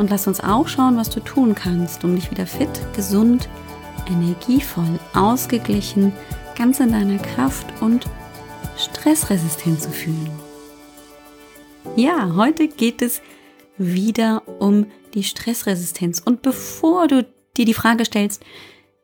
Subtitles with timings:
[0.00, 3.50] Und lass uns auch schauen, was du tun kannst, um dich wieder fit, gesund,
[4.08, 6.14] energievoll, ausgeglichen,
[6.56, 8.06] ganz in deiner Kraft und
[8.78, 10.30] stressresistent zu fühlen.
[11.96, 13.20] Ja, heute geht es
[13.76, 16.22] wieder um die Stressresistenz.
[16.24, 17.26] Und bevor du
[17.58, 18.42] dir die Frage stellst,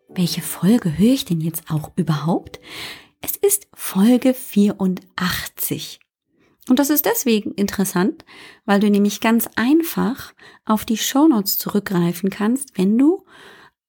[0.08, 2.58] welche Folge höre ich denn jetzt auch überhaupt?
[3.20, 6.00] Es ist Folge 84.
[6.68, 8.24] Und das ist deswegen interessant,
[8.64, 10.34] weil du nämlich ganz einfach
[10.64, 13.24] auf die Shownotes zurückgreifen kannst, wenn du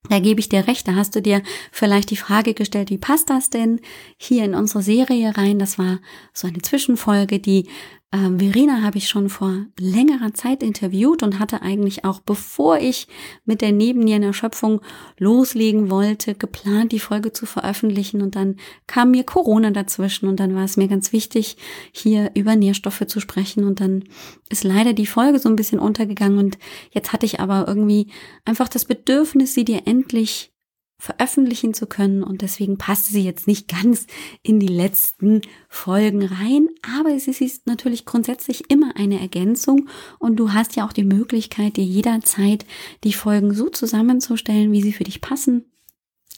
[0.09, 3.31] Da gebe ich dir recht, da hast du dir vielleicht die Frage gestellt, wie passt
[3.31, 3.81] das denn
[4.19, 5.59] hier in unsere Serie rein?
[5.59, 5.99] Das war
[6.33, 7.69] so eine Zwischenfolge, die
[8.13, 13.09] ähm, Verena habe ich schon vor längerer Zeit interviewt und hatte eigentlich auch, bevor ich
[13.45, 14.81] mit der Nebennierenerschöpfung
[15.19, 18.23] loslegen wollte, geplant, die Folge zu veröffentlichen.
[18.23, 18.57] Und dann
[18.87, 21.57] kam mir Corona dazwischen und dann war es mir ganz wichtig,
[21.91, 23.65] hier über Nährstoffe zu sprechen.
[23.65, 24.05] Und dann
[24.51, 26.39] ist leider die Folge so ein bisschen untergegangen.
[26.39, 26.59] Und
[26.93, 28.07] jetzt hatte ich aber irgendwie
[28.45, 30.53] einfach das Bedürfnis, sie dir endlich
[30.99, 32.23] veröffentlichen zu können.
[32.23, 34.07] Und deswegen passte sie jetzt nicht ganz
[34.43, 36.69] in die letzten Folgen rein,
[36.99, 39.89] aber es ist natürlich grundsätzlich immer eine Ergänzung.
[40.19, 42.65] Und du hast ja auch die Möglichkeit, dir jederzeit
[43.05, 45.67] die Folgen so zusammenzustellen, wie sie für dich passen.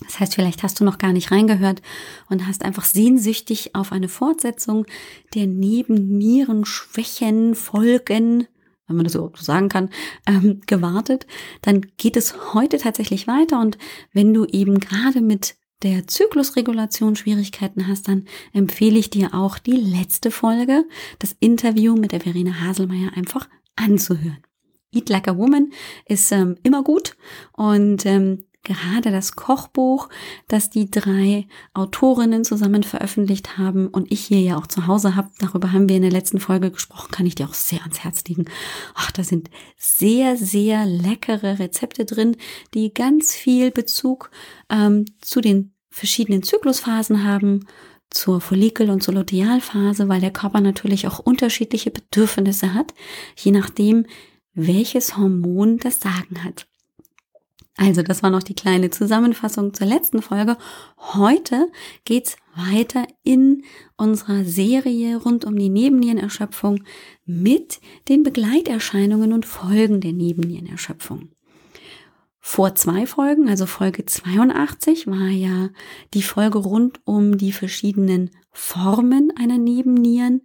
[0.00, 1.82] Das heißt, vielleicht hast du noch gar nicht reingehört
[2.28, 4.86] und hast einfach sehnsüchtig auf eine Fortsetzung
[5.34, 8.46] der Nebennierenschwächen Folgen
[8.88, 9.90] wenn man das so sagen kann,
[10.26, 11.26] ähm, gewartet,
[11.62, 13.60] dann geht es heute tatsächlich weiter.
[13.60, 13.78] Und
[14.12, 19.76] wenn du eben gerade mit der Zyklusregulation Schwierigkeiten hast, dann empfehle ich dir auch die
[19.76, 20.84] letzte Folge,
[21.18, 24.42] das Interview mit der Verena Haselmeier einfach anzuhören.
[24.92, 25.70] Eat Like a Woman
[26.06, 27.16] ist ähm, immer gut
[27.52, 30.08] und ähm, gerade das Kochbuch,
[30.46, 35.30] das die drei Autorinnen zusammen veröffentlicht haben und ich hier ja auch zu Hause habe,
[35.38, 38.24] darüber haben wir in der letzten Folge gesprochen, kann ich dir auch sehr ans Herz
[38.24, 38.46] legen.
[38.94, 42.36] Ach, da sind sehr, sehr leckere Rezepte drin,
[42.74, 44.30] die ganz viel Bezug
[44.68, 47.66] ähm, zu den verschiedenen Zyklusphasen haben,
[48.10, 52.94] zur Follikel- und zur Lutealphase, weil der Körper natürlich auch unterschiedliche Bedürfnisse hat,
[53.36, 54.06] je nachdem,
[54.54, 56.66] welches Hormon das Sagen hat.
[57.80, 60.56] Also, das war noch die kleine Zusammenfassung zur letzten Folge.
[60.98, 61.70] Heute
[62.04, 63.62] geht's weiter in
[63.96, 66.82] unserer Serie rund um die Nebennierenerschöpfung
[67.24, 71.28] mit den Begleiterscheinungen und Folgen der Nebennierenerschöpfung.
[72.40, 75.70] Vor zwei Folgen, also Folge 82, war ja
[76.14, 80.42] die Folge rund um die verschiedenen Formen einer Nebennieren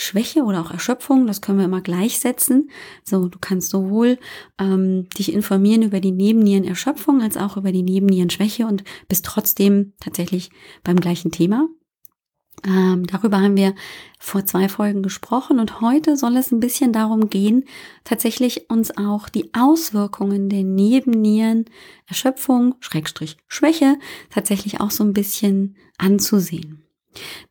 [0.00, 2.70] Schwäche oder auch Erschöpfung, das können wir immer gleichsetzen.
[3.04, 4.18] So, du kannst sowohl
[4.58, 10.50] ähm, dich informieren über die Nebennierenerschöpfung als auch über die Nebennierenschwäche und bist trotzdem tatsächlich
[10.84, 11.68] beim gleichen Thema.
[12.66, 13.74] Ähm, darüber haben wir
[14.18, 17.64] vor zwei Folgen gesprochen und heute soll es ein bisschen darum gehen,
[18.04, 23.98] tatsächlich uns auch die Auswirkungen der Nebennierenerschöpfung, Schrägstrich Schwäche,
[24.30, 26.89] tatsächlich auch so ein bisschen anzusehen.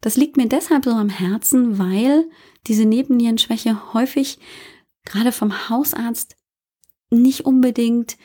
[0.01, 2.29] Das liegt mir deshalb so am Herzen, weil
[2.67, 4.39] diese Nebennierenschwäche häufig
[5.05, 6.35] gerade vom Hausarzt
[7.09, 8.17] nicht unbedingt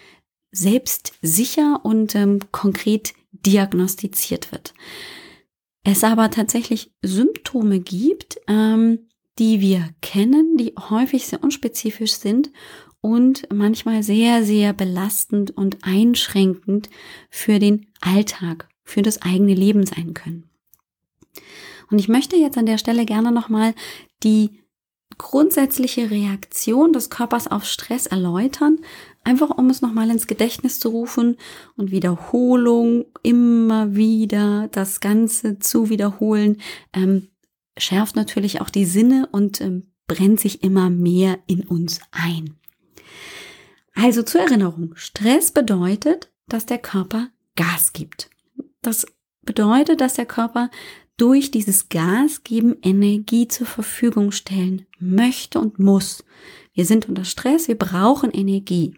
[0.52, 4.74] selbst sicher und ähm, konkret diagnostiziert wird.
[5.82, 9.08] Es aber tatsächlich Symptome gibt, ähm,
[9.38, 12.52] die wir kennen, die häufig sehr unspezifisch sind
[13.00, 16.88] und manchmal sehr, sehr belastend und einschränkend
[17.30, 20.48] für den Alltag, für das eigene Leben sein können.
[21.90, 23.74] Und ich möchte jetzt an der Stelle gerne nochmal
[24.22, 24.60] die
[25.18, 28.78] grundsätzliche Reaktion des Körpers auf Stress erläutern,
[29.22, 31.36] einfach um es nochmal ins Gedächtnis zu rufen
[31.76, 36.60] und Wiederholung, immer wieder das Ganze zu wiederholen,
[36.92, 37.28] ähm,
[37.76, 42.56] schärft natürlich auch die Sinne und ähm, brennt sich immer mehr in uns ein.
[43.94, 48.28] Also zur Erinnerung, Stress bedeutet, dass der Körper Gas gibt.
[48.82, 49.06] Das
[49.42, 50.70] bedeutet, dass der Körper
[51.16, 56.24] durch dieses Gas geben Energie zur Verfügung stellen möchte und muss.
[56.72, 58.96] Wir sind unter Stress, wir brauchen Energie.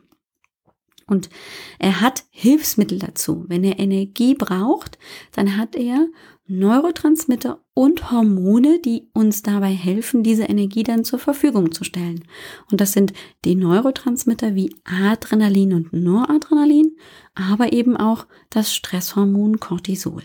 [1.08, 1.30] Und
[1.78, 3.44] er hat Hilfsmittel dazu.
[3.46, 4.98] Wenn er Energie braucht,
[5.32, 6.08] dann hat er
[6.48, 12.24] Neurotransmitter und Hormone, die uns dabei helfen, diese Energie dann zur Verfügung zu stellen.
[12.70, 13.12] Und das sind
[13.44, 16.96] die Neurotransmitter wie Adrenalin und Noradrenalin,
[17.34, 20.22] aber eben auch das Stresshormon Cortisol.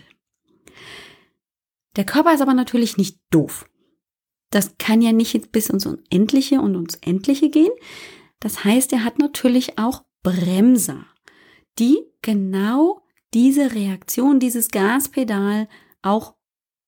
[1.96, 3.68] Der Körper ist aber natürlich nicht doof.
[4.50, 7.72] Das kann ja nicht bis ins Unendliche und ins Endliche gehen.
[8.40, 11.06] Das heißt, er hat natürlich auch Bremser,
[11.78, 13.02] die genau
[13.34, 15.68] diese Reaktion, dieses Gaspedal
[16.02, 16.34] auch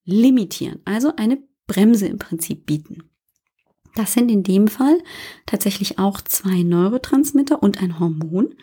[0.04, 3.10] limitieren, also eine Bremse im Prinzip bieten.
[3.94, 4.98] Das sind in dem Fall
[5.46, 8.54] tatsächlich auch zwei Neurotransmitter und ein Hormon.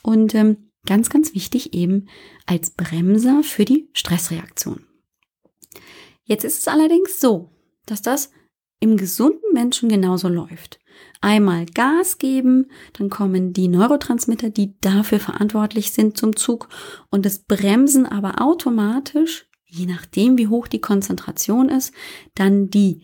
[0.03, 2.09] Und ähm, Ganz, ganz wichtig eben
[2.47, 4.87] als Bremser für die Stressreaktion.
[6.25, 7.51] Jetzt ist es allerdings so,
[7.85, 8.31] dass das
[8.81, 10.81] im gesunden Menschen genauso läuft.
[11.21, 16.71] Einmal Gas geben, dann kommen die Neurotransmitter, die dafür verantwortlich sind, zum Zug
[17.11, 21.93] und das Bremsen aber automatisch, je nachdem wie hoch die Konzentration ist,
[22.35, 23.03] dann die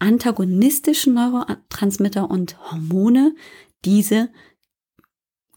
[0.00, 3.36] antagonistischen Neurotransmitter und Hormone,
[3.84, 4.32] diese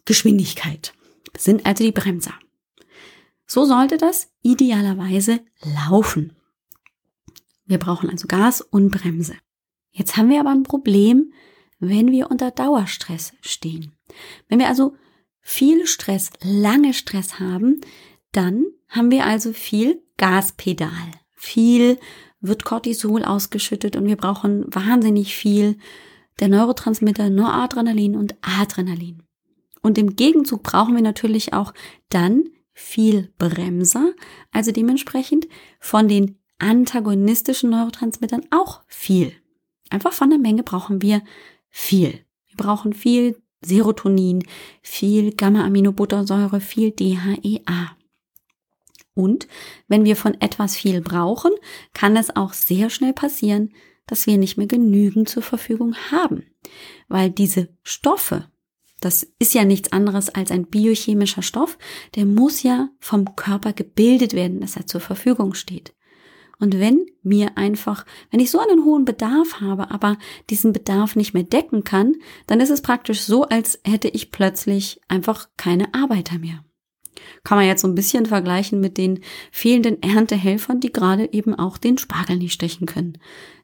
[0.06, 0.94] Geschwindigkeit
[1.38, 2.34] sind also die Bremser.
[3.46, 6.34] So sollte das idealerweise laufen.
[7.66, 9.36] Wir brauchen also Gas und Bremse.
[9.92, 11.34] Jetzt haben wir aber ein Problem,
[11.80, 13.94] wenn wir unter Dauerstress stehen.
[14.48, 14.96] Wenn wir also
[15.42, 17.82] viel Stress, lange Stress haben,
[18.32, 21.12] dann haben wir also viel Gaspedal.
[21.36, 22.00] Viel
[22.40, 25.78] wird Cortisol ausgeschüttet und wir brauchen wahnsinnig viel
[26.40, 29.24] der Neurotransmitter Noradrenalin und Adrenalin.
[29.84, 31.74] Und im Gegenzug brauchen wir natürlich auch
[32.10, 34.14] dann viel Bremser,
[34.52, 35.48] also dementsprechend
[35.80, 39.34] von den antagonistischen Neurotransmittern auch viel.
[39.92, 41.22] Einfach von der Menge brauchen wir
[41.70, 42.26] viel.
[42.48, 44.44] Wir brauchen viel Serotonin,
[44.82, 47.96] viel Gamma-Aminobuttersäure, viel DHEA.
[49.16, 49.48] Und
[49.88, 51.52] wenn wir von etwas viel brauchen,
[51.94, 53.74] kann es auch sehr schnell passieren,
[54.08, 56.44] dass wir nicht mehr genügend zur Verfügung haben,
[57.08, 58.50] weil diese Stoffe,
[59.04, 61.78] das ist ja nichts anderes als ein biochemischer Stoff.
[62.16, 65.94] Der muss ja vom Körper gebildet werden, dass er zur Verfügung steht.
[66.60, 70.18] Und wenn mir einfach, wenn ich so einen hohen Bedarf habe, aber
[70.50, 72.16] diesen Bedarf nicht mehr decken kann,
[72.48, 76.64] dann ist es praktisch so, als hätte ich plötzlich einfach keine Arbeiter mehr.
[77.44, 79.20] Kann man jetzt so ein bisschen vergleichen mit den
[79.52, 83.18] fehlenden Erntehelfern, die gerade eben auch den Spargel nicht stechen können.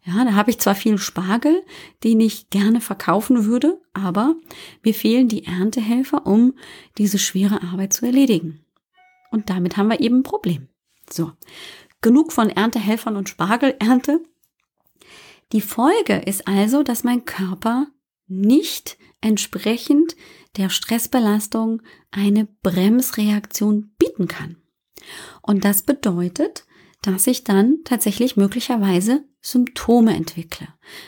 [0.06, 1.64] Ja, da habe ich zwar viel Spargel,
[2.04, 4.36] den ich gerne verkaufen würde, aber
[4.84, 6.54] mir fehlen die Erntehelfer, um
[6.98, 8.64] diese schwere Arbeit zu erledigen.
[9.32, 10.70] Und damit haben wir eben ein Problem.
[11.10, 11.32] So,
[12.02, 14.22] genug von Erntehelfern und Spargelernte.
[15.52, 17.88] Die Folge ist also, dass mein Körper
[18.28, 20.16] nicht entsprechend
[20.58, 24.58] der Stressbelastung eine Bremsreaktion bieten kann.
[25.42, 26.66] Und das bedeutet,
[27.02, 30.68] dass ich dann tatsächlich möglicherweise Symptome entwickle,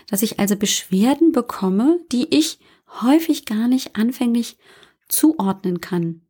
[0.10, 2.60] dass ich also Beschwerden bekomme, die ich
[3.01, 4.57] häufig gar nicht anfänglich
[5.10, 6.21] zuordnen kann.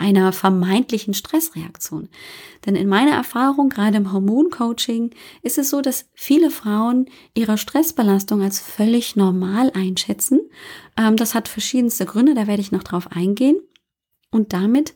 [0.00, 2.08] einer vermeintlichen Stressreaktion.
[2.64, 5.10] Denn in meiner Erfahrung, gerade im Hormoncoaching,
[5.42, 10.38] ist es so, dass viele Frauen ihre Stressbelastung als völlig normal einschätzen.
[10.98, 13.58] Ähm, das hat verschiedenste Gründe, da werde ich noch drauf eingehen.
[14.30, 14.94] Und damit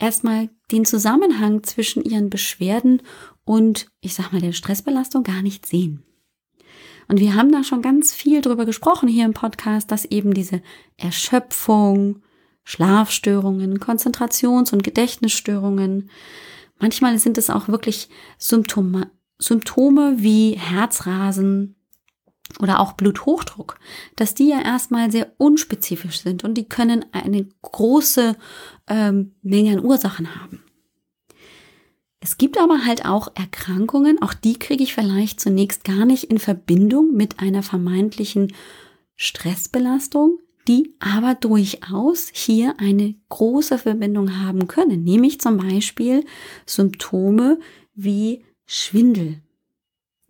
[0.00, 3.02] erstmal den Zusammenhang zwischen ihren Beschwerden
[3.44, 6.02] und, ich sag mal, der Stressbelastung gar nicht sehen.
[7.06, 10.62] Und wir haben da schon ganz viel drüber gesprochen hier im Podcast, dass eben diese
[10.96, 12.22] Erschöpfung,
[12.64, 16.10] Schlafstörungen, Konzentrations- und Gedächtnisstörungen,
[16.80, 21.76] manchmal sind es auch wirklich Symptome, Symptome wie Herzrasen
[22.60, 23.78] oder auch Bluthochdruck,
[24.16, 28.36] dass die ja erstmal sehr unspezifisch sind und die können eine große
[28.88, 30.62] ähm, Menge an Ursachen haben.
[32.20, 36.38] Es gibt aber halt auch Erkrankungen, auch die kriege ich vielleicht zunächst gar nicht in
[36.38, 38.52] Verbindung mit einer vermeintlichen
[39.16, 46.24] Stressbelastung, die aber durchaus hier eine große Verbindung haben können, nämlich zum Beispiel
[46.64, 47.58] Symptome
[47.94, 49.42] wie Schwindel,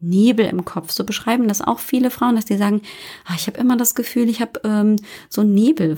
[0.02, 0.90] Nebel im Kopf.
[0.90, 2.82] So beschreiben das auch viele Frauen, dass die sagen,
[3.24, 4.96] ah, ich habe immer das Gefühl, ich habe ähm,
[5.28, 5.96] so Nebel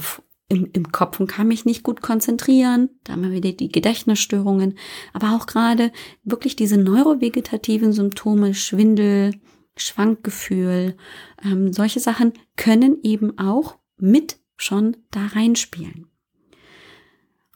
[0.49, 2.90] im, im Kopf und kann mich nicht gut konzentrieren.
[3.04, 4.78] Da haben wir wieder die Gedächtnisstörungen,
[5.12, 5.90] aber auch gerade
[6.23, 9.34] wirklich diese neurovegetativen Symptome, Schwindel,
[9.76, 10.96] Schwankgefühl,
[11.42, 16.06] ähm, solche Sachen können eben auch mit schon da reinspielen.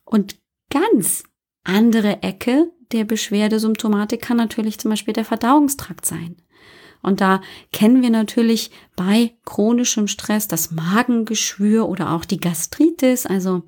[0.04, 0.36] Und
[0.70, 1.24] ganz
[1.64, 6.36] andere Ecke der Beschwerdesymptomatik kann natürlich zum Beispiel der Verdauungstrakt sein.
[7.02, 7.40] Und da
[7.72, 13.62] kennen wir natürlich bei chronischem Stress das Magengeschwür oder auch die Gastritis, also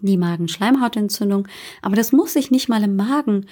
[0.00, 1.48] die Magenschleimhautentzündung.
[1.82, 3.46] Aber das muss sich nicht mal im Magen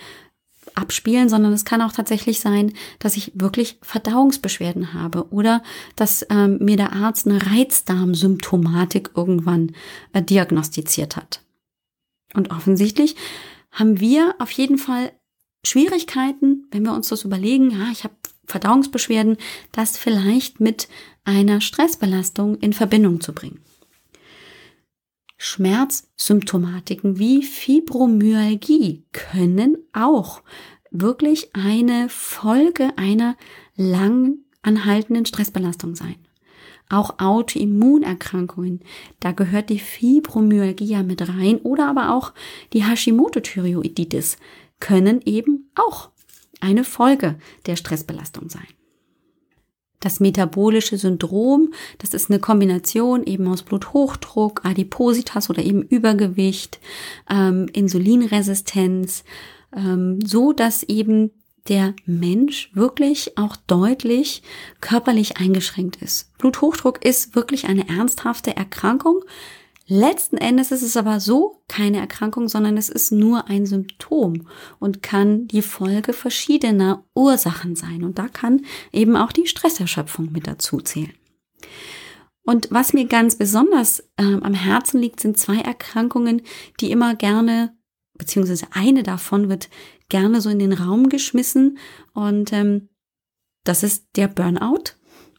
[0.74, 5.62] abspielen, sondern es kann auch tatsächlich sein, dass ich wirklich Verdauungsbeschwerden habe oder
[5.96, 9.72] dass ähm, mir der Arzt eine Reizdarmsymptomatik irgendwann
[10.12, 11.42] äh, diagnostiziert hat.
[12.34, 13.16] Und offensichtlich
[13.72, 15.12] haben wir auf jeden Fall
[15.64, 18.14] Schwierigkeiten, wenn wir uns das überlegen, ja, ich habe
[18.46, 19.38] Verdauungsbeschwerden,
[19.72, 20.88] das vielleicht mit
[21.24, 23.60] einer Stressbelastung in Verbindung zu bringen.
[25.38, 30.42] Schmerzsymptomatiken wie Fibromyalgie können auch
[30.90, 33.36] wirklich eine Folge einer
[33.76, 36.16] lang anhaltenden Stressbelastung sein.
[36.92, 38.80] Auch Autoimmunerkrankungen,
[39.18, 42.34] da gehört die Fibromyalgie ja mit rein oder aber auch
[42.74, 44.36] die Hashimoto-Thyreoiditis
[44.78, 46.10] können eben auch
[46.60, 48.66] eine Folge der Stressbelastung sein.
[50.00, 56.78] Das metabolische Syndrom, das ist eine Kombination eben aus Bluthochdruck, Adipositas oder eben Übergewicht,
[57.30, 59.24] ähm, Insulinresistenz,
[59.74, 61.30] ähm, so dass eben
[61.68, 64.42] der Mensch wirklich auch deutlich
[64.80, 66.36] körperlich eingeschränkt ist.
[66.38, 69.24] Bluthochdruck ist wirklich eine ernsthafte Erkrankung,
[69.94, 74.46] Letzten Endes ist es aber so keine Erkrankung, sondern es ist nur ein Symptom
[74.78, 78.04] und kann die Folge verschiedener Ursachen sein.
[78.04, 81.12] Und da kann eben auch die Stresserschöpfung mit dazu zählen.
[82.44, 86.42] Und was mir ganz besonders äh, am Herzen liegt, sind zwei Erkrankungen,
[86.80, 87.76] die immer gerne,
[88.22, 89.68] beziehungsweise eine davon wird
[90.08, 91.78] gerne so in den Raum geschmissen.
[92.14, 92.88] Und ähm,
[93.64, 94.92] das ist der Burnout.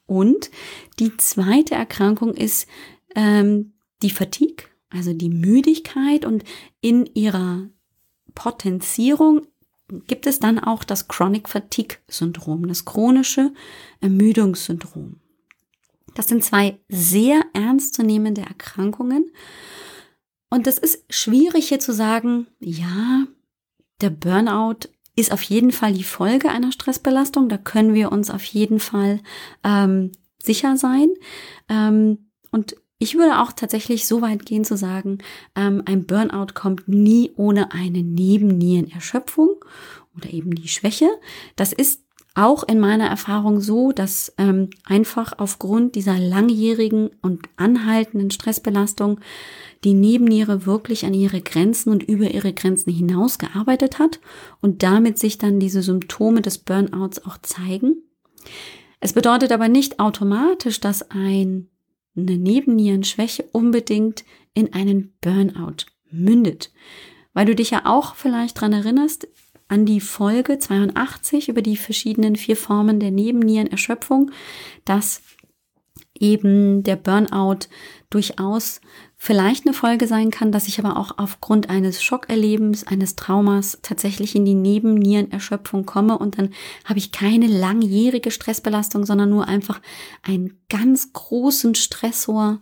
[0.06, 0.52] Und
[1.00, 2.68] die zweite Erkrankung ist
[3.16, 3.72] ähm,
[4.02, 6.44] die Fatigue, also die Müdigkeit und
[6.82, 7.70] in ihrer
[8.36, 9.48] Potenzierung
[10.08, 13.54] gibt es dann auch das Chronic Fatigue Syndrom, das chronische
[14.02, 15.22] Ermüdungssyndrom.
[16.16, 19.32] Das sind zwei sehr ernstzunehmende Erkrankungen.
[20.54, 23.26] Und das ist schwierig hier zu sagen, ja,
[24.02, 27.50] der Burnout ist auf jeden Fall die Folge einer Stressbelastung.
[27.50, 29.20] Da können wir uns auf jeden Fall
[29.64, 30.12] ähm,
[30.44, 31.08] sicher sein.
[31.70, 35.18] Ähm, und ich würde auch tatsächlich so weit gehen zu sagen,
[35.56, 39.56] ähm, ein Burnout kommt nie ohne eine Nebennierenerschöpfung
[40.16, 41.10] oder eben die Schwäche.
[41.56, 42.03] Das ist
[42.36, 49.20] auch in meiner Erfahrung so, dass ähm, einfach aufgrund dieser langjährigen und anhaltenden Stressbelastung
[49.84, 54.20] die Nebenniere wirklich an ihre Grenzen und über ihre Grenzen hinaus gearbeitet hat
[54.62, 57.98] und damit sich dann diese Symptome des Burnouts auch zeigen.
[59.00, 61.70] Es bedeutet aber nicht automatisch, dass ein
[62.16, 64.24] eine Nebennierenschwäche unbedingt
[64.54, 66.72] in einen Burnout mündet.
[67.34, 69.28] Weil du dich ja auch vielleicht dran erinnerst,
[69.74, 74.30] an die Folge 82 über die verschiedenen vier Formen der Nebennierenerschöpfung,
[74.86, 75.24] dass
[76.14, 77.68] eben der Burnout
[78.12, 78.82] durchaus
[79.18, 84.36] vielleicht eine Folge sein kann, dass ich aber auch aufgrund eines Schockerlebens, eines Traumas tatsächlich
[84.36, 86.52] in die Nebennierenerschöpfung komme und dann
[86.86, 89.82] habe ich keine langjährige Stressbelastung, sondern nur einfach
[90.22, 92.60] einen ganz großen Stressor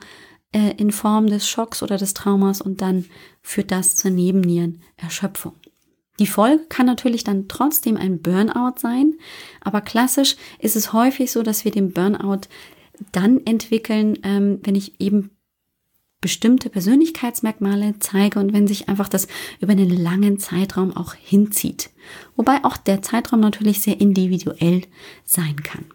[0.53, 3.05] äh, in Form des Schocks oder des Traumas und dann
[3.41, 5.55] führt das zur Nebennierenerschöpfung.
[6.19, 9.15] Die Folge kann natürlich dann trotzdem ein Burnout sein,
[9.61, 12.41] aber klassisch ist es häufig so, dass wir den Burnout
[13.11, 15.31] dann entwickeln, ähm, wenn ich eben
[16.21, 19.27] bestimmte Persönlichkeitsmerkmale zeige und wenn sich einfach das
[19.59, 21.89] über einen langen Zeitraum auch hinzieht.
[22.35, 24.83] Wobei auch der Zeitraum natürlich sehr individuell
[25.25, 25.85] sein kann.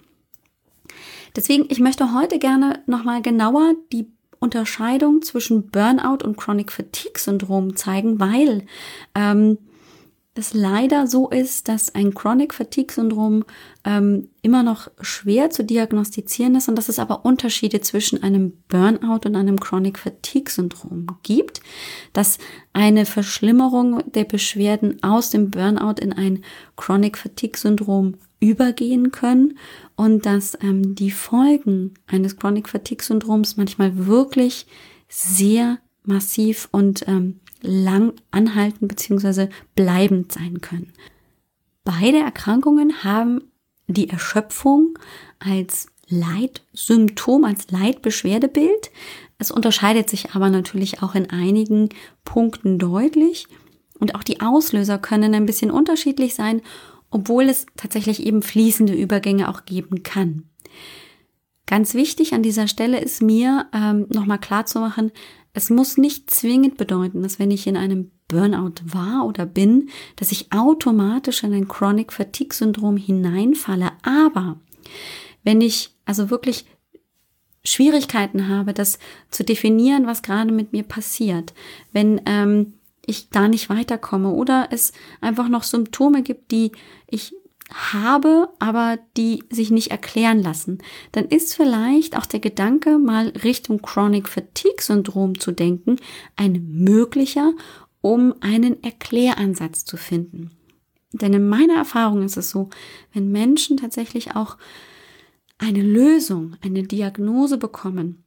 [1.36, 7.76] Deswegen, ich möchte heute gerne nochmal genauer die Unterscheidung zwischen Burnout und Chronic Fatigue Syndrom
[7.76, 8.66] zeigen, weil
[9.14, 9.58] ähm,
[10.36, 13.44] es leider so ist, dass ein Chronic Fatigue Syndrom
[13.84, 19.26] ähm, immer noch schwer zu diagnostizieren ist und dass es aber Unterschiede zwischen einem Burnout
[19.26, 21.60] und einem Chronic Fatigue Syndrom gibt,
[22.12, 22.38] dass
[22.72, 26.44] eine Verschlimmerung der Beschwerden aus dem Burnout in ein
[26.76, 29.58] Chronic Fatigue Syndrom übergehen können
[29.96, 34.66] und dass ähm, die Folgen eines Chronic Fatigue Syndroms manchmal wirklich
[35.08, 39.48] sehr massiv und ähm, lang anhalten bzw.
[39.74, 40.92] bleibend sein können.
[41.84, 43.44] Beide Erkrankungen haben
[43.86, 44.98] die Erschöpfung
[45.38, 48.90] als Leitsymptom, als Leitbeschwerdebild.
[49.38, 51.88] Es unterscheidet sich aber natürlich auch in einigen
[52.24, 53.46] Punkten deutlich.
[53.98, 56.62] Und auch die Auslöser können ein bisschen unterschiedlich sein,
[57.10, 60.44] obwohl es tatsächlich eben fließende Übergänge auch geben kann.
[61.66, 64.38] Ganz wichtig an dieser Stelle ist mir ähm, nochmal
[64.74, 65.10] machen,
[65.52, 70.30] es muss nicht zwingend bedeuten, dass wenn ich in einem Burnout war oder bin, dass
[70.30, 73.92] ich automatisch in ein Chronic Fatigue Syndrom hineinfalle.
[74.02, 74.60] Aber
[75.44, 76.66] wenn ich also wirklich
[77.64, 78.98] Schwierigkeiten habe, das
[79.30, 81.54] zu definieren, was gerade mit mir passiert,
[81.92, 82.74] wenn ähm,
[83.06, 86.72] ich da nicht weiterkomme oder es einfach noch Symptome gibt, die
[87.08, 87.34] ich
[87.72, 90.78] habe, aber die sich nicht erklären lassen,
[91.12, 95.96] dann ist vielleicht auch der Gedanke, mal Richtung Chronic Fatigue Syndrom zu denken,
[96.36, 97.52] ein möglicher,
[98.00, 100.52] um einen Erkläransatz zu finden.
[101.12, 102.70] Denn in meiner Erfahrung ist es so,
[103.12, 104.56] wenn Menschen tatsächlich auch
[105.58, 108.24] eine Lösung, eine Diagnose bekommen,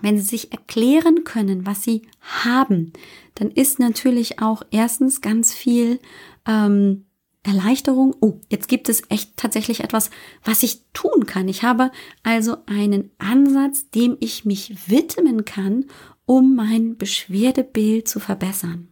[0.00, 2.92] wenn sie sich erklären können, was sie haben,
[3.34, 6.00] dann ist natürlich auch erstens ganz viel
[6.46, 7.04] ähm,
[7.44, 10.10] Erleichterung, oh, jetzt gibt es echt tatsächlich etwas,
[10.44, 11.48] was ich tun kann.
[11.48, 11.90] Ich habe
[12.22, 15.86] also einen Ansatz, dem ich mich widmen kann,
[16.24, 18.88] um mein Beschwerdebild zu verbessern.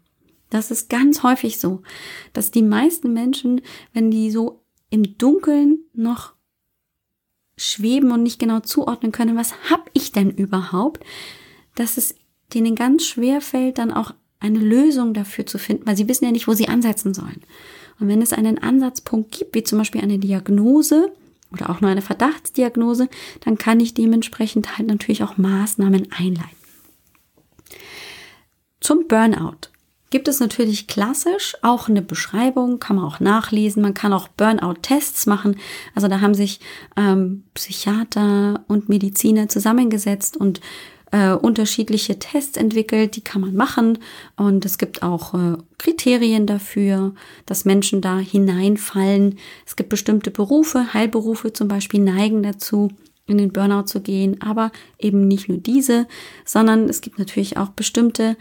[0.50, 1.82] Das ist ganz häufig so,
[2.32, 3.60] dass die meisten Menschen,
[3.92, 6.34] wenn die so im Dunkeln noch
[7.56, 11.04] schweben und nicht genau zuordnen können, was habe ich denn überhaupt,
[11.76, 12.16] dass es
[12.52, 16.32] denen ganz schwer fällt, dann auch eine Lösung dafür zu finden, weil sie wissen ja
[16.32, 17.42] nicht, wo sie ansetzen sollen.
[18.00, 21.12] Und wenn es einen Ansatzpunkt gibt, wie zum Beispiel eine Diagnose
[21.52, 23.08] oder auch nur eine Verdachtsdiagnose,
[23.44, 26.56] dann kann ich dementsprechend halt natürlich auch Maßnahmen einleiten.
[28.80, 29.68] Zum Burnout
[30.10, 33.82] gibt es natürlich klassisch auch eine Beschreibung, kann man auch nachlesen.
[33.82, 35.56] Man kann auch Burnout-Tests machen.
[35.94, 36.60] Also da haben sich
[36.96, 40.60] ähm, Psychiater und Mediziner zusammengesetzt und
[41.10, 43.98] äh, unterschiedliche Tests entwickelt, die kann man machen.
[44.36, 47.14] Und es gibt auch äh, Kriterien dafür,
[47.46, 49.38] dass Menschen da hineinfallen.
[49.66, 52.90] Es gibt bestimmte Berufe, Heilberufe zum Beispiel neigen dazu,
[53.26, 56.06] in den Burnout zu gehen, aber eben nicht nur diese,
[56.44, 58.36] sondern es gibt natürlich auch bestimmte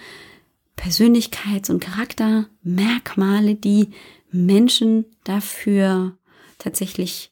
[0.75, 3.89] Persönlichkeits- und Charaktermerkmale, die
[4.31, 6.17] Menschen dafür
[6.57, 7.31] tatsächlich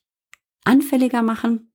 [0.65, 1.71] anfälliger machen.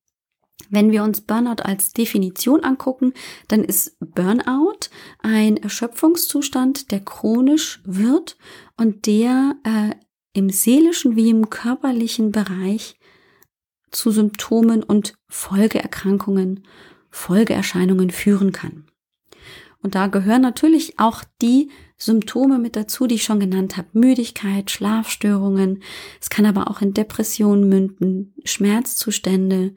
[0.71, 3.13] Wenn wir uns Burnout als Definition angucken,
[3.49, 8.37] dann ist Burnout ein Erschöpfungszustand, der chronisch wird
[8.77, 9.95] und der äh,
[10.33, 12.97] im seelischen wie im körperlichen Bereich
[13.91, 16.67] zu Symptomen und Folgeerkrankungen,
[17.11, 18.87] Folgeerscheinungen führen kann.
[19.83, 23.89] Und da gehören natürlich auch die Symptome mit dazu, die ich schon genannt habe.
[23.93, 25.83] Müdigkeit, Schlafstörungen.
[26.21, 29.75] Es kann aber auch in Depressionen münden, Schmerzzustände.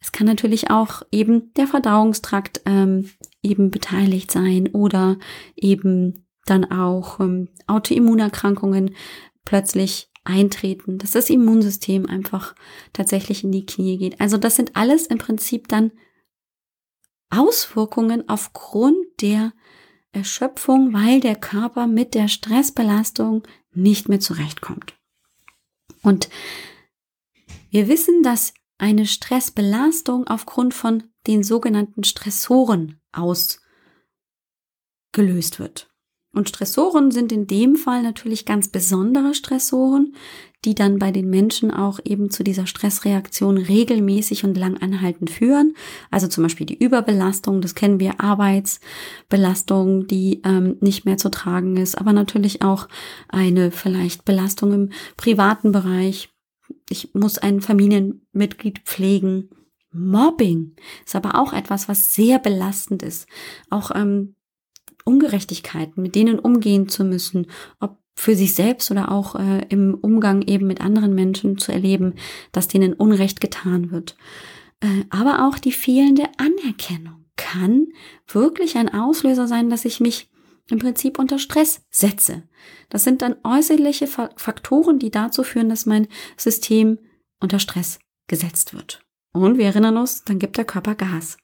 [0.00, 3.10] Es kann natürlich auch eben der Verdauungstrakt ähm,
[3.42, 5.18] eben beteiligt sein oder
[5.56, 8.94] eben dann auch ähm, Autoimmunerkrankungen
[9.44, 12.54] plötzlich eintreten, dass das Immunsystem einfach
[12.92, 14.20] tatsächlich in die Knie geht.
[14.20, 15.92] Also das sind alles im Prinzip dann
[17.30, 19.52] Auswirkungen aufgrund der
[20.12, 24.94] Erschöpfung, weil der Körper mit der Stressbelastung nicht mehr zurechtkommt.
[26.02, 26.28] Und
[27.70, 33.60] wir wissen, dass eine Stressbelastung aufgrund von den sogenannten Stressoren ausgelöst
[35.58, 35.90] wird.
[36.32, 40.14] Und Stressoren sind in dem Fall natürlich ganz besondere Stressoren,
[40.64, 45.74] die dann bei den Menschen auch eben zu dieser Stressreaktion regelmäßig und lang anhaltend führen.
[46.10, 51.76] Also zum Beispiel die Überbelastung, das kennen wir, Arbeitsbelastung, die ähm, nicht mehr zu tragen
[51.76, 52.88] ist, aber natürlich auch
[53.28, 56.30] eine vielleicht Belastung im privaten Bereich.
[56.90, 59.48] Ich muss ein Familienmitglied pflegen.
[59.92, 60.74] Mobbing
[61.06, 63.28] ist aber auch etwas, was sehr belastend ist.
[63.70, 64.34] Auch ähm,
[65.04, 67.46] Ungerechtigkeiten, mit denen umgehen zu müssen,
[67.78, 72.14] ob für sich selbst oder auch äh, im Umgang eben mit anderen Menschen zu erleben,
[72.52, 74.16] dass denen Unrecht getan wird.
[74.80, 77.86] Äh, aber auch die fehlende Anerkennung kann
[78.26, 80.29] wirklich ein Auslöser sein, dass ich mich
[80.70, 82.42] im Prinzip unter Stress setze.
[82.88, 86.98] Das sind dann äußerliche Faktoren, die dazu führen, dass mein System
[87.40, 89.02] unter Stress gesetzt wird.
[89.32, 91.36] Und wir erinnern uns, dann gibt der Körper Gas.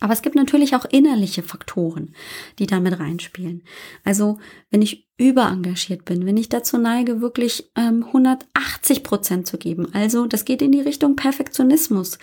[0.00, 2.14] Aber es gibt natürlich auch innerliche Faktoren,
[2.58, 3.64] die damit reinspielen.
[4.04, 4.38] Also
[4.70, 10.26] wenn ich überengagiert bin, wenn ich dazu neige, wirklich ähm, 180 Prozent zu geben, also
[10.26, 12.18] das geht in die Richtung Perfektionismus.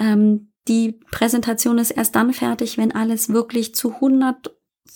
[0.00, 4.00] Ähm, die Präsentation ist erst dann fertig, wenn alles wirklich zu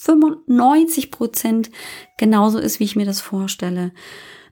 [0.06, 1.70] 195 Prozent
[2.18, 3.92] genauso ist, wie ich mir das vorstelle.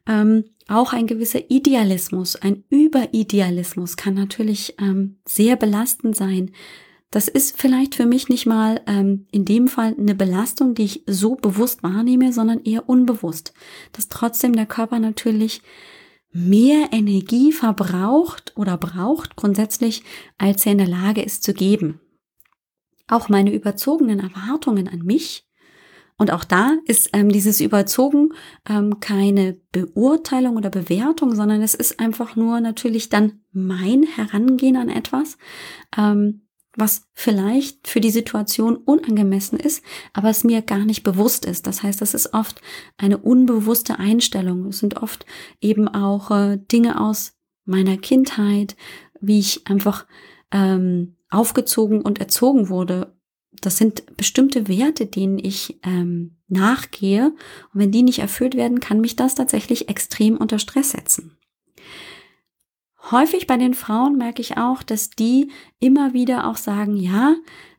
[0.07, 6.53] Ähm, auch ein gewisser Idealismus, ein Überidealismus kann natürlich ähm, sehr belastend sein
[7.11, 11.03] das ist vielleicht für mich nicht mal ähm, in dem Fall eine Belastung, die ich
[11.07, 13.53] so bewusst wahrnehme, sondern eher unbewusst.
[13.93, 15.61] Dass trotzdem der Körper natürlich
[16.33, 20.05] mehr Energie verbraucht oder braucht grundsätzlich,
[20.39, 22.01] als er in der Lage ist zu geben.
[23.11, 25.47] Auch meine überzogenen Erwartungen an mich
[26.21, 28.35] und auch da ist ähm, dieses Überzogen
[28.69, 34.91] ähm, keine Beurteilung oder Bewertung, sondern es ist einfach nur natürlich dann mein Herangehen an
[34.91, 35.39] etwas.
[35.97, 36.43] Ähm,
[36.77, 41.67] was vielleicht für die Situation unangemessen ist, aber es mir gar nicht bewusst ist.
[41.67, 42.61] Das heißt, das ist oft
[42.99, 44.67] eine unbewusste Einstellung.
[44.67, 45.25] Es sind oft
[45.63, 47.33] eben auch äh, Dinge aus
[47.65, 48.77] meiner Kindheit,
[49.23, 50.07] wie ich einfach
[50.53, 53.17] ähm, aufgezogen und erzogen wurde.
[53.61, 57.33] Das sind bestimmte Werte, denen ich ähm, nachgehe.
[57.73, 61.37] Und wenn die nicht erfüllt werden, kann mich das tatsächlich extrem unter Stress setzen.
[63.11, 67.35] Häufig bei den Frauen merke ich auch, dass die immer wieder auch sagen, ja,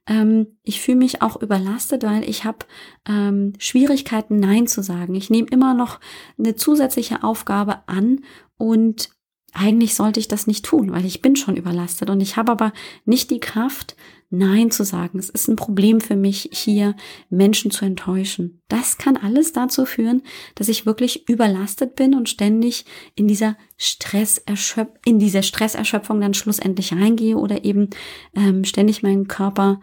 [0.07, 2.65] ähm, ich fühle mich auch überlastet, weil ich habe
[3.07, 5.15] ähm, Schwierigkeiten, Nein zu sagen.
[5.15, 5.99] Ich nehme immer noch
[6.37, 8.21] eine zusätzliche Aufgabe an
[8.57, 9.09] und
[9.53, 12.73] eigentlich sollte ich das nicht tun, weil ich bin schon überlastet und ich habe aber
[13.05, 13.95] nicht die Kraft,
[14.33, 15.19] Nein zu sagen.
[15.19, 16.95] Es ist ein Problem für mich, hier
[17.29, 18.61] Menschen zu enttäuschen.
[18.69, 20.23] Das kann alles dazu führen,
[20.55, 22.85] dass ich wirklich überlastet bin und ständig
[23.15, 27.89] in dieser Stresserschöpf in diese Stresserschöpfung dann schlussendlich reingehe oder eben
[28.33, 29.81] ähm, ständig meinen Körper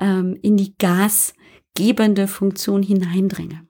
[0.00, 3.67] ähm, in die gasgebende Funktion hineindringe.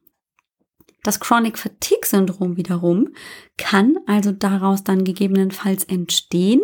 [1.02, 3.08] Das Chronic Fatigue Syndrom wiederum
[3.56, 6.61] kann also daraus dann gegebenenfalls entstehen.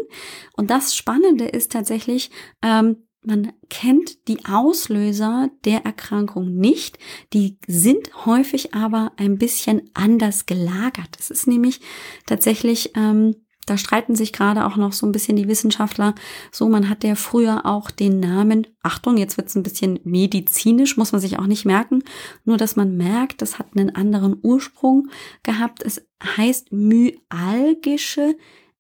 [0.57, 2.31] Und das Spannende ist tatsächlich,
[2.63, 6.99] ähm, man kennt die Auslöser der Erkrankung nicht.
[7.33, 11.17] Die sind häufig aber ein bisschen anders gelagert.
[11.19, 11.81] Es ist nämlich
[12.27, 13.35] tatsächlich, ähm,
[13.67, 16.15] da streiten sich gerade auch noch so ein bisschen die Wissenschaftler.
[16.53, 20.97] So, man hat ja früher auch den Namen, Achtung, jetzt wird es ein bisschen medizinisch,
[20.97, 22.03] muss man sich auch nicht merken,
[22.45, 25.09] nur dass man merkt, das hat einen anderen Ursprung
[25.43, 25.83] gehabt.
[25.83, 28.37] Es heißt myalgische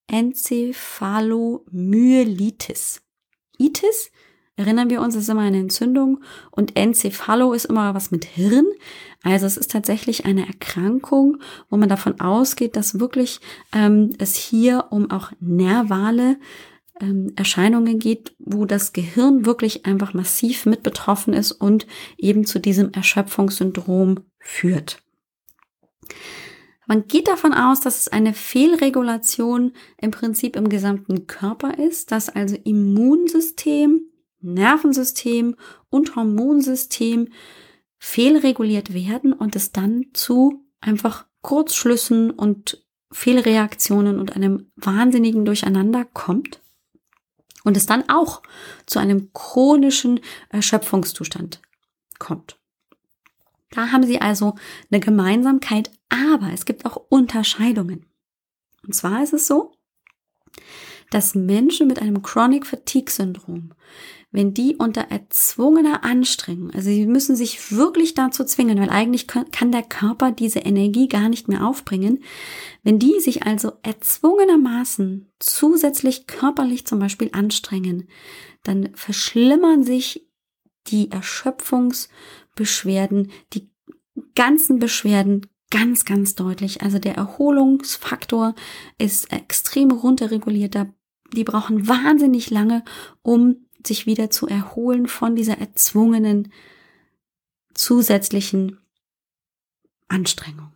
[0.06, 3.02] Enzephalomyelitis.
[3.58, 4.10] Itis
[4.56, 8.66] Erinnern wir uns, es ist immer eine Entzündung und Encephalo ist immer was mit Hirn.
[9.24, 11.38] Also es ist tatsächlich eine Erkrankung,
[11.70, 13.40] wo man davon ausgeht, dass wirklich
[13.72, 16.36] ähm, es hier um auch nervale
[17.00, 21.86] ähm, Erscheinungen geht, wo das Gehirn wirklich einfach massiv mit betroffen ist und
[22.16, 25.02] eben zu diesem Erschöpfungssyndrom führt.
[26.86, 32.28] Man geht davon aus, dass es eine Fehlregulation im Prinzip im gesamten Körper ist, dass
[32.28, 34.02] also Immunsystem,
[34.44, 35.56] Nervensystem
[35.90, 37.28] und Hormonsystem
[37.98, 46.60] fehlreguliert werden und es dann zu einfach Kurzschlüssen und Fehlreaktionen und einem wahnsinnigen Durcheinander kommt
[47.64, 48.42] und es dann auch
[48.86, 51.60] zu einem chronischen Erschöpfungszustand
[52.18, 52.58] kommt.
[53.70, 54.54] Da haben sie also
[54.90, 58.06] eine Gemeinsamkeit, aber es gibt auch Unterscheidungen.
[58.86, 59.72] Und zwar ist es so,
[61.10, 63.72] dass Menschen mit einem Chronic Fatigue Syndrom
[64.34, 69.70] wenn die unter erzwungener Anstrengung, also sie müssen sich wirklich dazu zwingen, weil eigentlich kann
[69.70, 72.18] der Körper diese Energie gar nicht mehr aufbringen,
[72.82, 78.08] wenn die sich also erzwungenermaßen zusätzlich körperlich zum Beispiel anstrengen,
[78.64, 80.26] dann verschlimmern sich
[80.88, 83.70] die Erschöpfungsbeschwerden, die
[84.34, 86.82] ganzen Beschwerden ganz, ganz deutlich.
[86.82, 88.56] Also der Erholungsfaktor
[88.98, 90.76] ist extrem runterreguliert.
[91.32, 92.82] Die brauchen wahnsinnig lange,
[93.22, 96.52] um sich wieder zu erholen von dieser erzwungenen
[97.74, 98.78] zusätzlichen
[100.08, 100.72] Anstrengung.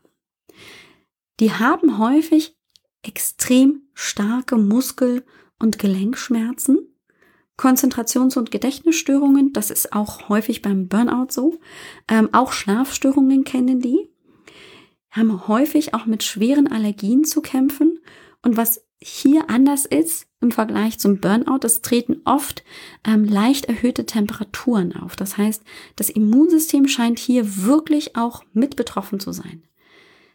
[1.40, 2.57] Die haben häufig
[3.03, 5.25] extrem starke Muskel-
[5.59, 6.79] und Gelenkschmerzen,
[7.57, 11.59] Konzentrations- und Gedächtnisstörungen, das ist auch häufig beim Burnout so,
[12.09, 14.09] ähm, auch Schlafstörungen kennen die,
[15.11, 17.99] haben häufig auch mit schweren Allergien zu kämpfen.
[18.42, 22.64] Und was hier anders ist im Vergleich zum Burnout, es treten oft
[23.04, 25.16] ähm, leicht erhöhte Temperaturen auf.
[25.16, 25.62] Das heißt,
[25.96, 29.62] das Immunsystem scheint hier wirklich auch mit betroffen zu sein.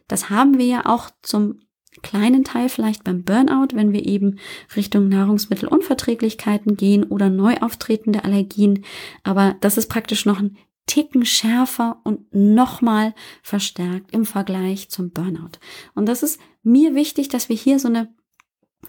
[0.08, 1.60] Das haben wir ja auch zum
[2.02, 4.38] kleinen Teil vielleicht beim Burnout, wenn wir eben
[4.74, 8.84] Richtung Nahrungsmittelunverträglichkeiten gehen oder neu auftretende Allergien.
[9.22, 15.58] Aber das ist praktisch noch ein Ticken schärfer und nochmal verstärkt im Vergleich zum Burnout.
[15.94, 18.12] Und das ist mir wichtig, dass wir hier so eine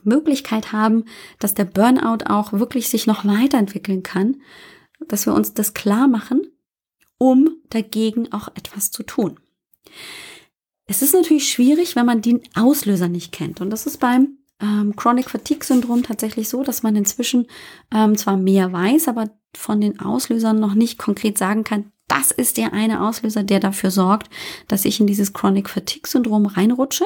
[0.04, 1.06] Möglichkeit haben,
[1.40, 4.42] dass der Burnout auch wirklich sich noch weiterentwickeln kann,
[5.08, 6.48] dass wir uns das klar machen,
[7.18, 9.40] um dagegen auch etwas zu tun.
[10.88, 13.62] Es ist natürlich schwierig, wenn man den Auslöser nicht kennt.
[13.62, 17.48] Und das ist beim ähm, Chronic Fatigue Syndrom tatsächlich so, dass man inzwischen
[17.94, 22.58] ähm, zwar mehr weiß, aber von den Auslösern noch nicht konkret sagen kann, das ist
[22.58, 24.30] der eine Auslöser, der dafür sorgt,
[24.68, 27.06] dass ich in dieses Chronic Fatigue Syndrom reinrutsche.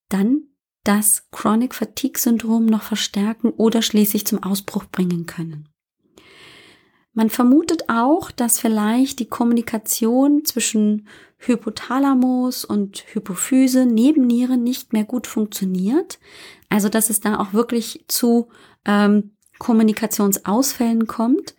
[0.09, 0.49] dann
[0.85, 5.69] das Chronic Fatigue Syndrom noch verstärken oder schließlich zum Ausbruch bringen können.
[7.15, 11.07] Man vermutet auch, dass vielleicht die Kommunikation zwischen
[11.39, 16.19] Hypothalamus und Hypophyse neben Nieren nicht mehr gut funktioniert.
[16.71, 18.49] Also dass es da auch wirklich zu
[18.87, 21.55] ähm, Kommunikationsausfällen kommt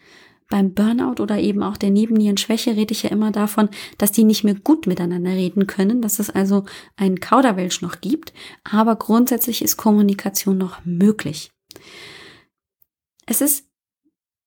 [0.49, 4.43] beim Burnout oder eben auch der Nebennierenschwäche rede ich ja immer davon, dass die nicht
[4.43, 9.77] mehr gut miteinander reden können, dass es also einen Kauderwelsch noch gibt, aber grundsätzlich ist
[9.77, 11.51] Kommunikation noch möglich.
[13.25, 13.67] Es ist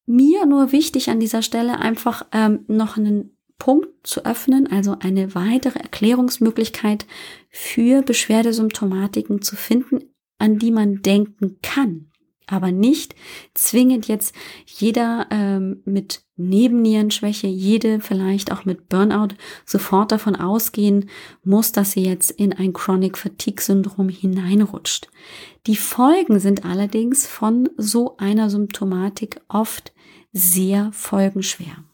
[0.06, 5.34] mir nur wichtig an dieser Stelle einfach ähm, noch einen Punkt zu öffnen, also eine
[5.34, 7.06] weitere Erklärungsmöglichkeit
[7.48, 12.10] für Beschwerdesymptomatiken zu finden, an die man denken kann
[12.46, 13.14] aber nicht
[13.54, 14.34] zwingend jetzt
[14.66, 21.08] jeder ähm, mit Nebennierenschwäche, jede vielleicht auch mit Burnout sofort davon ausgehen
[21.44, 25.08] muss, dass sie jetzt in ein Chronic Fatigue Syndrom hineinrutscht.
[25.66, 29.92] Die Folgen sind allerdings von so einer Symptomatik oft
[30.32, 31.84] sehr folgenschwer.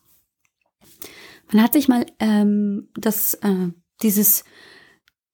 [1.52, 3.68] Man hat sich mal ähm, das, äh,
[4.02, 4.44] dieses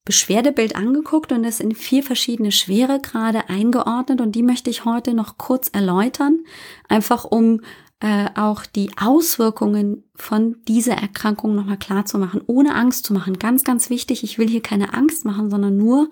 [0.05, 5.37] Beschwerdebild angeguckt und es in vier verschiedene Schweregrade eingeordnet und die möchte ich heute noch
[5.37, 6.39] kurz erläutern,
[6.87, 7.61] einfach um
[7.99, 13.37] äh, auch die Auswirkungen von dieser Erkrankung nochmal klar zu machen, ohne Angst zu machen.
[13.37, 16.09] Ganz, ganz wichtig, ich will hier keine Angst machen, sondern nur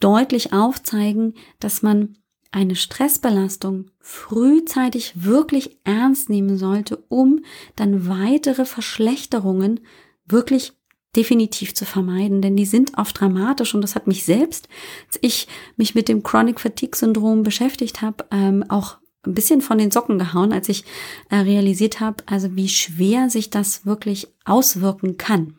[0.00, 2.16] deutlich aufzeigen, dass man
[2.52, 7.40] eine Stressbelastung frühzeitig wirklich ernst nehmen sollte, um
[7.76, 9.80] dann weitere Verschlechterungen
[10.24, 10.77] wirklich
[11.18, 14.68] definitiv zu vermeiden, denn die sind oft dramatisch und das hat mich selbst,
[15.08, 19.78] als ich mich mit dem Chronic Fatigue Syndrom beschäftigt habe, ähm, auch ein bisschen von
[19.78, 20.84] den Socken gehauen, als ich
[21.28, 25.56] äh, realisiert habe, also wie schwer sich das wirklich auswirken kann.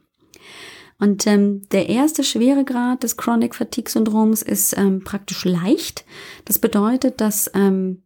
[0.97, 6.05] Und ähm, der erste Schweregrad des Chronic Fatigue Syndroms ist ähm, praktisch leicht.
[6.45, 8.03] Das bedeutet, dass ähm,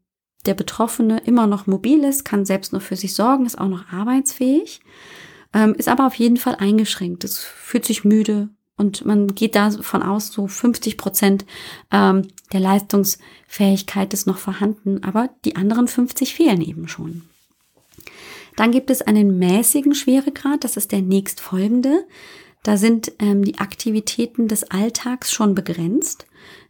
[0.48, 3.92] der Betroffene immer noch mobil ist, kann selbst nur für sich sorgen, ist auch noch
[3.92, 4.82] arbeitsfähig
[5.54, 7.24] ähm, ist aber auf jeden Fall eingeschränkt.
[7.24, 11.46] Es fühlt sich müde und man geht davon aus, so 50 Prozent
[11.92, 17.24] ähm, der Leistungsfähigkeit ist noch vorhanden, aber die anderen 50 fehlen eben schon.
[18.56, 22.06] Dann gibt es einen mäßigen Schweregrad, das ist der nächstfolgende.
[22.64, 26.26] Da sind ähm, die Aktivitäten des Alltags schon begrenzt.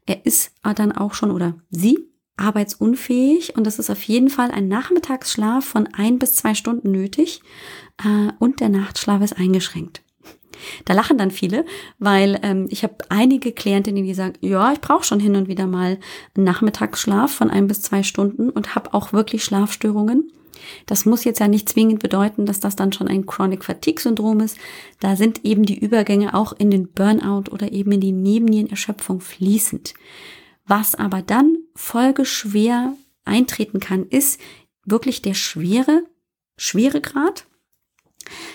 [0.05, 1.99] Er ist dann auch schon oder sie
[2.35, 7.41] arbeitsunfähig und es ist auf jeden Fall ein Nachmittagsschlaf von ein bis zwei Stunden nötig
[7.99, 10.01] äh, und der Nachtschlaf ist eingeschränkt.
[10.85, 11.65] Da lachen dann viele,
[11.99, 15.67] weil ähm, ich habe einige Klientinnen, die sagen, ja, ich brauche schon hin und wieder
[15.67, 15.99] mal
[16.35, 20.31] einen Nachmittagsschlaf von ein bis zwei Stunden und habe auch wirklich Schlafstörungen.
[20.85, 24.39] Das muss jetzt ja nicht zwingend bedeuten, dass das dann schon ein Chronic Fatigue Syndrom
[24.39, 24.57] ist.
[24.99, 29.93] Da sind eben die Übergänge auch in den Burnout oder eben in die Nebennierenerschöpfung fließend.
[30.65, 32.93] Was aber dann folgeschwer
[33.25, 34.39] eintreten kann, ist
[34.85, 36.03] wirklich der schwere
[36.55, 37.45] Schweregrad.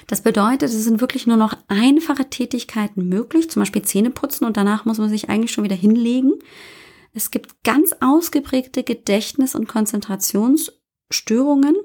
[0.07, 4.57] Das bedeutet, es sind wirklich nur noch einfache Tätigkeiten möglich, zum Beispiel Zähne putzen und
[4.57, 6.35] danach muss man sich eigentlich schon wieder hinlegen.
[7.13, 11.77] Es gibt ganz ausgeprägte Gedächtnis- und Konzentrationsstörungen.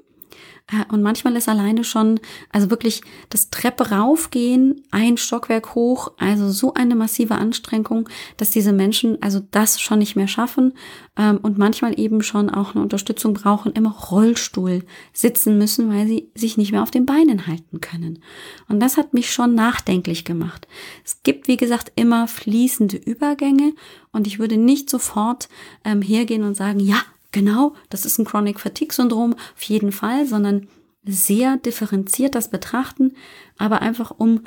[0.92, 2.20] Und manchmal ist alleine schon,
[2.52, 8.74] also wirklich das Treppe raufgehen, ein Stockwerk hoch, also so eine massive Anstrengung, dass diese
[8.74, 10.74] Menschen also das schon nicht mehr schaffen
[11.18, 14.84] ähm, und manchmal eben schon auch eine Unterstützung brauchen, im Rollstuhl
[15.14, 18.20] sitzen müssen, weil sie sich nicht mehr auf den Beinen halten können.
[18.68, 20.68] Und das hat mich schon nachdenklich gemacht.
[21.06, 23.74] Es gibt, wie gesagt, immer fließende Übergänge
[24.12, 25.50] und ich würde nicht sofort
[25.84, 27.02] ähm, hergehen und sagen, ja,
[27.34, 30.68] genau, das ist ein Chronic Fatigue Syndrom, auf jeden Fall, sondern
[31.04, 33.16] sehr differenziert das betrachten,
[33.58, 34.44] aber einfach um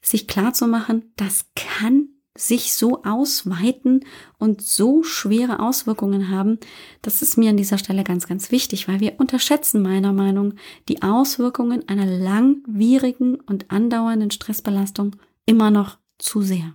[0.00, 4.04] sich klar zu machen, das kann sich so ausweiten
[4.38, 6.58] und so schwere Auswirkungen haben,
[7.02, 10.54] das ist mir an dieser Stelle ganz, ganz wichtig, weil wir unterschätzen meiner Meinung
[10.88, 16.74] die Auswirkungen einer langwierigen und andauernden Stressbelastung immer noch zu sehr.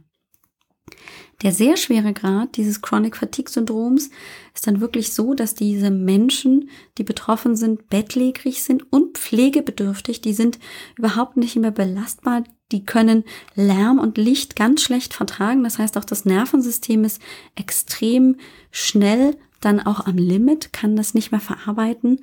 [1.41, 4.11] Der sehr schwere Grad dieses Chronic Fatigue Syndroms
[4.53, 10.21] ist dann wirklich so, dass diese Menschen, die betroffen sind, bettlägerig sind und pflegebedürftig.
[10.21, 10.59] Die sind
[10.97, 12.43] überhaupt nicht mehr belastbar.
[12.71, 13.23] Die können
[13.55, 15.63] Lärm und Licht ganz schlecht vertragen.
[15.63, 17.21] Das heißt, auch das Nervensystem ist
[17.55, 18.37] extrem
[18.69, 22.21] schnell dann auch am Limit, kann das nicht mehr verarbeiten.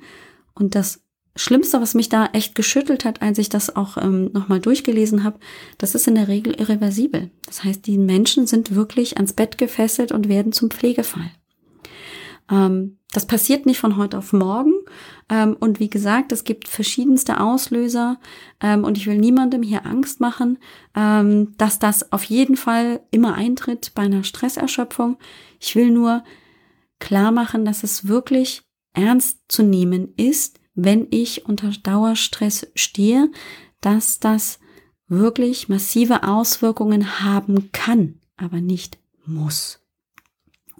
[0.53, 1.01] Und das
[1.35, 5.39] Schlimmste, was mich da echt geschüttelt hat, als ich das auch ähm, nochmal durchgelesen habe,
[5.77, 7.29] das ist in der Regel irreversibel.
[7.45, 11.31] Das heißt, die Menschen sind wirklich ans Bett gefesselt und werden zum Pflegefall.
[12.49, 14.73] Ähm, das passiert nicht von heute auf morgen.
[15.29, 18.19] Ähm, und wie gesagt, es gibt verschiedenste Auslöser.
[18.61, 20.57] Ähm, und ich will niemandem hier Angst machen,
[20.95, 25.17] ähm, dass das auf jeden Fall immer eintritt bei einer Stresserschöpfung.
[25.59, 26.23] Ich will nur
[26.99, 28.63] klar machen, dass es wirklich
[28.93, 33.31] ernst zu nehmen ist, wenn ich unter Dauerstress stehe,
[33.81, 34.59] dass das
[35.07, 39.79] wirklich massive Auswirkungen haben kann, aber nicht muss.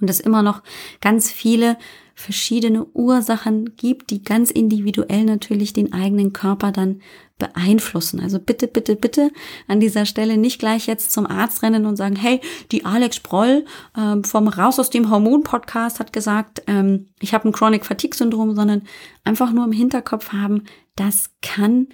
[0.01, 0.61] Und es immer noch
[1.01, 1.77] ganz viele
[2.19, 7.01] verschiedene Ursachen gibt, die ganz individuell natürlich den eigenen Körper dann
[7.37, 8.19] beeinflussen.
[8.19, 9.31] Also bitte, bitte, bitte
[9.67, 12.41] an dieser Stelle nicht gleich jetzt zum Arzt rennen und sagen, hey,
[12.73, 13.65] die Alex Sproll
[13.97, 18.15] ähm, vom Raus aus dem Hormon Podcast hat gesagt, ähm, ich habe ein Chronic Fatigue
[18.15, 18.83] Syndrom, sondern
[19.23, 20.65] einfach nur im Hinterkopf haben,
[20.97, 21.87] das kann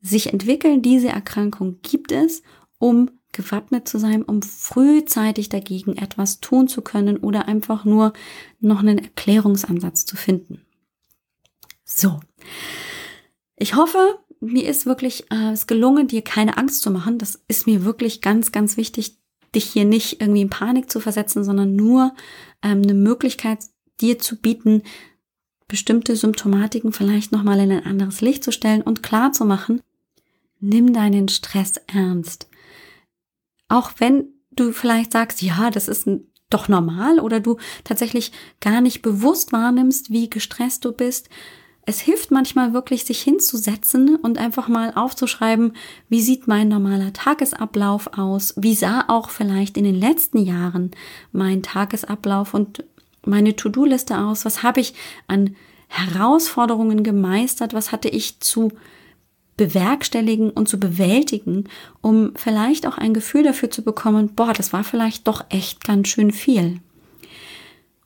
[0.00, 2.42] sich entwickeln, diese Erkrankung gibt es,
[2.78, 8.14] um gewappnet zu sein, um frühzeitig dagegen etwas tun zu können oder einfach nur
[8.60, 10.64] noch einen Erklärungsansatz zu finden.
[11.84, 12.20] So.
[13.56, 17.18] Ich hoffe, mir ist wirklich äh, es gelungen, dir keine Angst zu machen.
[17.18, 19.18] Das ist mir wirklich ganz, ganz wichtig,
[19.54, 22.14] dich hier nicht irgendwie in Panik zu versetzen, sondern nur
[22.62, 23.58] ähm, eine Möglichkeit
[24.00, 24.82] dir zu bieten,
[25.68, 29.80] bestimmte Symptomatiken vielleicht nochmal in ein anderes Licht zu stellen und klar zu machen,
[30.60, 32.48] nimm deinen Stress ernst.
[33.68, 36.08] Auch wenn du vielleicht sagst, ja, das ist
[36.50, 41.28] doch normal oder du tatsächlich gar nicht bewusst wahrnimmst, wie gestresst du bist.
[41.86, 45.74] Es hilft manchmal wirklich, sich hinzusetzen und einfach mal aufzuschreiben,
[46.08, 48.54] wie sieht mein normaler Tagesablauf aus?
[48.56, 50.92] Wie sah auch vielleicht in den letzten Jahren
[51.32, 52.84] mein Tagesablauf und
[53.26, 54.46] meine To-Do-Liste aus?
[54.46, 54.94] Was habe ich
[55.26, 55.56] an
[55.88, 57.74] Herausforderungen gemeistert?
[57.74, 58.72] Was hatte ich zu
[59.56, 61.64] bewerkstelligen und zu bewältigen,
[62.00, 66.08] um vielleicht auch ein Gefühl dafür zu bekommen, boah, das war vielleicht doch echt ganz
[66.08, 66.80] schön viel.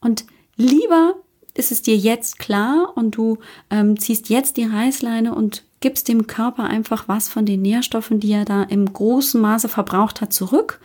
[0.00, 0.24] Und
[0.56, 1.14] lieber
[1.54, 3.38] ist es dir jetzt klar und du
[3.70, 8.32] ähm, ziehst jetzt die Reißleine und gibst dem Körper einfach was von den Nährstoffen, die
[8.32, 10.80] er da im großen Maße verbraucht hat, zurück,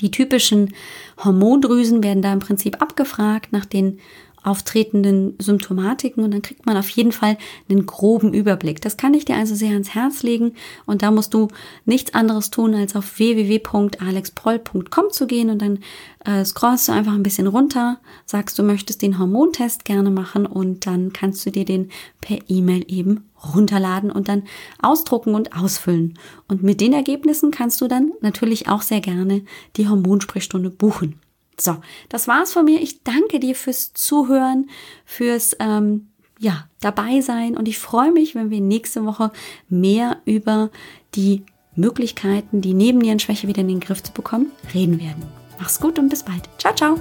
[0.00, 0.74] die typischen
[1.22, 4.00] Hormondrüsen werden da im Prinzip abgefragt nach den
[4.48, 7.36] auftretenden Symptomatiken und dann kriegt man auf jeden Fall
[7.68, 8.80] einen groben Überblick.
[8.80, 10.54] Das kann ich dir also sehr ans Herz legen
[10.86, 11.48] und da musst du
[11.84, 15.80] nichts anderes tun, als auf www.alexproll.com zu gehen und dann
[16.24, 20.86] äh, scrollst du einfach ein bisschen runter, sagst du möchtest den Hormontest gerne machen und
[20.86, 21.90] dann kannst du dir den
[22.20, 23.24] per E-Mail eben
[23.54, 24.44] runterladen und dann
[24.82, 26.18] ausdrucken und ausfüllen.
[26.48, 29.42] Und mit den Ergebnissen kannst du dann natürlich auch sehr gerne
[29.76, 31.20] die Hormonsprechstunde buchen.
[31.60, 31.76] So,
[32.08, 32.80] das war's von mir.
[32.80, 34.70] Ich danke dir fürs Zuhören,
[35.04, 39.32] fürs ähm, ja dabei sein und ich freue mich, wenn wir nächste Woche
[39.68, 40.70] mehr über
[41.14, 41.44] die
[41.74, 45.24] Möglichkeiten, die Nebennierenschwäche wieder in den Griff zu bekommen, reden werden.
[45.58, 46.48] Mach's gut und bis bald.
[46.58, 47.00] Ciao, ciao.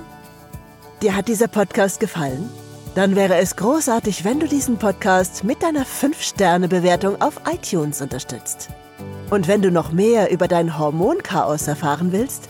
[1.02, 2.50] Dir hat dieser Podcast gefallen?
[2.96, 8.70] Dann wäre es großartig, wenn du diesen Podcast mit deiner 5-Sterne-Bewertung auf iTunes unterstützt.
[9.30, 12.50] Und wenn du noch mehr über dein Hormonchaos erfahren willst,